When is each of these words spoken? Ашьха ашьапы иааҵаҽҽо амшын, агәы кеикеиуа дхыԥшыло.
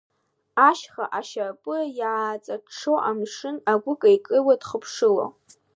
Ашьха 0.69 1.05
ашьапы 1.19 1.77
иааҵаҽҽо 1.99 2.93
амшын, 3.09 3.57
агәы 3.71 3.93
кеикеиуа 4.01 4.55
дхыԥшыло. 4.61 5.25